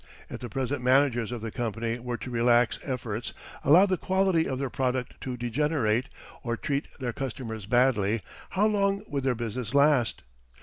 [0.31, 4.57] If the present managers of the company were to relax efforts, allow the quality of
[4.57, 6.09] their product to degenerate,
[6.41, 8.23] or treat their customers badly,
[8.57, 10.23] how long would their business last?